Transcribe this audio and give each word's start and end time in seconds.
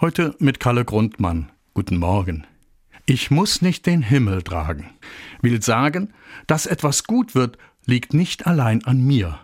Heute 0.00 0.34
mit 0.38 0.60
Kalle 0.60 0.86
Grundmann. 0.86 1.52
Guten 1.74 1.98
Morgen. 1.98 2.46
Ich 3.04 3.30
muss 3.30 3.60
nicht 3.60 3.84
den 3.84 4.00
Himmel 4.00 4.40
tragen. 4.40 4.88
Will 5.42 5.60
sagen, 5.60 6.14
dass 6.46 6.64
etwas 6.64 7.04
gut 7.04 7.34
wird, 7.34 7.58
liegt 7.84 8.14
nicht 8.14 8.46
allein 8.46 8.82
an 8.86 9.04
mir. 9.04 9.40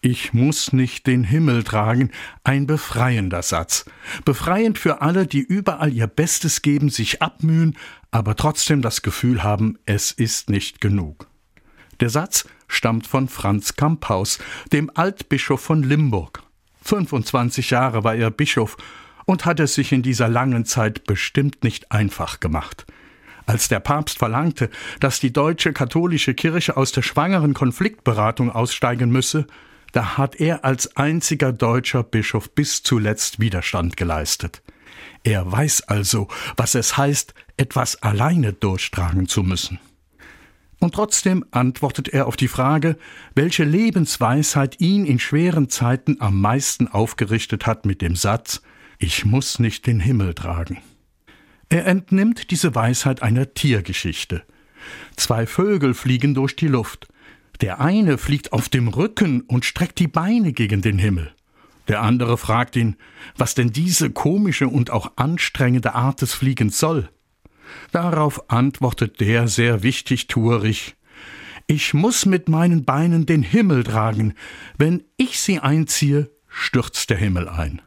Ich 0.00 0.32
muss 0.32 0.72
nicht 0.72 1.06
den 1.06 1.22
Himmel 1.22 1.62
tragen, 1.62 2.10
ein 2.42 2.66
befreiender 2.66 3.42
Satz. 3.42 3.84
Befreiend 4.24 4.80
für 4.80 5.00
alle, 5.00 5.28
die 5.28 5.42
überall 5.42 5.92
ihr 5.92 6.08
Bestes 6.08 6.62
geben, 6.62 6.88
sich 6.88 7.22
abmühen, 7.22 7.76
aber 8.10 8.34
trotzdem 8.34 8.82
das 8.82 9.02
Gefühl 9.02 9.44
haben, 9.44 9.78
es 9.86 10.10
ist 10.10 10.50
nicht 10.50 10.80
genug. 10.80 11.28
Der 12.00 12.10
Satz 12.10 12.48
stammt 12.66 13.06
von 13.06 13.28
Franz 13.28 13.76
Kamphaus, 13.76 14.40
dem 14.72 14.90
Altbischof 14.92 15.60
von 15.60 15.84
Limburg. 15.84 16.42
25 16.82 17.70
Jahre 17.70 18.02
war 18.02 18.16
er 18.16 18.32
Bischof 18.32 18.76
und 19.28 19.44
hat 19.44 19.60
es 19.60 19.74
sich 19.74 19.92
in 19.92 20.00
dieser 20.00 20.26
langen 20.26 20.64
Zeit 20.64 21.04
bestimmt 21.04 21.62
nicht 21.62 21.92
einfach 21.92 22.40
gemacht. 22.40 22.86
Als 23.44 23.68
der 23.68 23.78
Papst 23.78 24.16
verlangte, 24.16 24.70
dass 25.00 25.20
die 25.20 25.34
deutsche 25.34 25.74
katholische 25.74 26.32
Kirche 26.32 26.78
aus 26.78 26.92
der 26.92 27.02
schwangeren 27.02 27.52
Konfliktberatung 27.52 28.50
aussteigen 28.50 29.10
müsse, 29.10 29.46
da 29.92 30.16
hat 30.16 30.36
er 30.36 30.64
als 30.64 30.96
einziger 30.96 31.52
deutscher 31.52 32.04
Bischof 32.04 32.54
bis 32.54 32.82
zuletzt 32.82 33.38
Widerstand 33.38 33.98
geleistet. 33.98 34.62
Er 35.24 35.52
weiß 35.52 35.82
also, 35.82 36.28
was 36.56 36.74
es 36.74 36.96
heißt, 36.96 37.34
etwas 37.58 38.02
alleine 38.02 38.54
durchtragen 38.54 39.28
zu 39.28 39.42
müssen. 39.42 39.78
Und 40.78 40.94
trotzdem 40.94 41.44
antwortet 41.50 42.08
er 42.08 42.28
auf 42.28 42.36
die 42.36 42.48
Frage, 42.48 42.96
welche 43.34 43.64
Lebensweisheit 43.64 44.80
ihn 44.80 45.04
in 45.04 45.18
schweren 45.18 45.68
Zeiten 45.68 46.16
am 46.18 46.40
meisten 46.40 46.88
aufgerichtet 46.88 47.66
hat 47.66 47.84
mit 47.84 48.00
dem 48.00 48.16
Satz 48.16 48.62
ich 48.98 49.24
muss 49.24 49.58
nicht 49.58 49.86
den 49.86 50.00
Himmel 50.00 50.34
tragen. 50.34 50.78
Er 51.68 51.86
entnimmt 51.86 52.50
diese 52.50 52.74
Weisheit 52.74 53.22
einer 53.22 53.54
Tiergeschichte. 53.54 54.42
Zwei 55.16 55.46
Vögel 55.46 55.94
fliegen 55.94 56.34
durch 56.34 56.56
die 56.56 56.68
Luft. 56.68 57.08
Der 57.60 57.80
eine 57.80 58.18
fliegt 58.18 58.52
auf 58.52 58.68
dem 58.68 58.88
Rücken 58.88 59.42
und 59.42 59.64
streckt 59.64 59.98
die 59.98 60.08
Beine 60.08 60.52
gegen 60.52 60.80
den 60.80 60.98
Himmel. 60.98 61.32
Der 61.88 62.02
andere 62.02 62.38
fragt 62.38 62.76
ihn, 62.76 62.96
was 63.36 63.54
denn 63.54 63.70
diese 63.70 64.10
komische 64.10 64.68
und 64.68 64.90
auch 64.90 65.12
anstrengende 65.16 65.94
Art 65.94 66.20
des 66.20 66.34
Fliegens 66.34 66.78
soll. 66.78 67.08
Darauf 67.92 68.50
antwortet 68.50 69.20
der 69.20 69.48
sehr 69.48 69.82
wichtig 69.82 70.26
tuerig 70.26 70.96
Ich 71.66 71.94
muss 71.94 72.26
mit 72.26 72.48
meinen 72.48 72.84
Beinen 72.84 73.26
den 73.26 73.42
Himmel 73.42 73.84
tragen, 73.84 74.34
wenn 74.76 75.04
ich 75.16 75.40
sie 75.40 75.60
einziehe, 75.60 76.30
stürzt 76.48 77.10
der 77.10 77.18
Himmel 77.18 77.48
ein. 77.48 77.82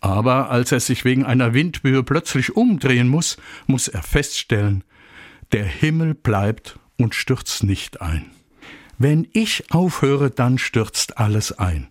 Aber 0.00 0.50
als 0.50 0.72
er 0.72 0.80
sich 0.80 1.04
wegen 1.04 1.24
einer 1.24 1.52
Windböe 1.52 2.02
plötzlich 2.02 2.56
umdrehen 2.56 3.08
muss, 3.08 3.36
muss 3.66 3.88
er 3.88 4.02
feststellen, 4.02 4.82
der 5.52 5.64
Himmel 5.64 6.14
bleibt 6.14 6.78
und 6.96 7.14
stürzt 7.14 7.64
nicht 7.64 8.00
ein. 8.00 8.30
Wenn 8.98 9.28
ich 9.32 9.70
aufhöre, 9.70 10.30
dann 10.30 10.58
stürzt 10.58 11.18
alles 11.18 11.52
ein. 11.52 11.88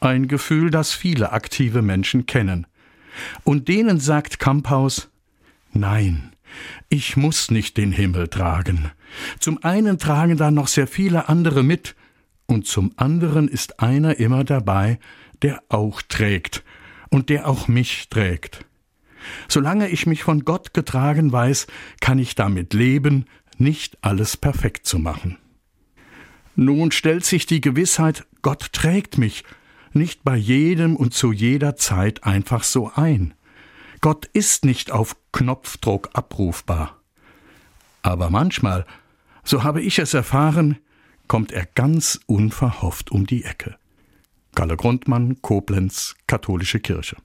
Ein 0.00 0.28
Gefühl, 0.28 0.70
das 0.70 0.92
viele 0.92 1.32
aktive 1.32 1.82
Menschen 1.82 2.26
kennen. 2.26 2.66
Und 3.44 3.68
denen 3.68 4.00
sagt 4.00 4.38
Kamphaus, 4.38 5.10
nein, 5.72 6.32
ich 6.88 7.16
muss 7.16 7.50
nicht 7.50 7.76
den 7.76 7.92
Himmel 7.92 8.28
tragen. 8.28 8.90
Zum 9.38 9.62
einen 9.62 9.98
tragen 9.98 10.36
da 10.36 10.50
noch 10.50 10.68
sehr 10.68 10.86
viele 10.86 11.28
andere 11.28 11.62
mit, 11.62 11.94
und 12.46 12.66
zum 12.66 12.92
anderen 12.96 13.46
ist 13.46 13.80
einer 13.80 14.18
immer 14.18 14.42
dabei, 14.42 14.98
der 15.42 15.62
auch 15.68 16.02
trägt, 16.02 16.64
und 17.10 17.28
der 17.28 17.46
auch 17.46 17.68
mich 17.68 18.08
trägt. 18.08 18.64
Solange 19.48 19.88
ich 19.88 20.06
mich 20.06 20.22
von 20.22 20.44
Gott 20.44 20.72
getragen 20.72 21.30
weiß, 21.30 21.66
kann 22.00 22.18
ich 22.18 22.34
damit 22.34 22.72
leben, 22.72 23.26
nicht 23.58 23.98
alles 24.00 24.36
perfekt 24.36 24.86
zu 24.86 24.98
machen. 24.98 25.36
Nun 26.56 26.92
stellt 26.92 27.24
sich 27.24 27.46
die 27.46 27.60
Gewissheit, 27.60 28.26
Gott 28.42 28.72
trägt 28.72 29.18
mich, 29.18 29.44
nicht 29.92 30.24
bei 30.24 30.36
jedem 30.36 30.96
und 30.96 31.14
zu 31.14 31.32
jeder 31.32 31.76
Zeit 31.76 32.24
einfach 32.24 32.62
so 32.62 32.90
ein. 32.94 33.34
Gott 34.00 34.26
ist 34.26 34.64
nicht 34.64 34.90
auf 34.90 35.16
Knopfdruck 35.32 36.10
abrufbar. 36.14 36.96
Aber 38.02 38.30
manchmal, 38.30 38.86
so 39.44 39.62
habe 39.62 39.82
ich 39.82 39.98
es 39.98 40.14
erfahren, 40.14 40.78
kommt 41.28 41.52
er 41.52 41.66
ganz 41.66 42.20
unverhofft 42.26 43.10
um 43.10 43.26
die 43.26 43.44
Ecke. 43.44 43.76
Kalle 44.54 44.76
Grundmann, 44.76 45.40
Koblenz, 45.42 46.14
Katholische 46.26 46.80
Kirche. 46.80 47.16